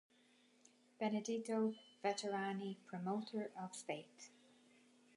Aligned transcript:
Benedetto 0.99 1.75
Vetrani, 2.03 2.75
Promoter 2.87 3.51
of 3.55 3.75
Faith. 3.75 4.31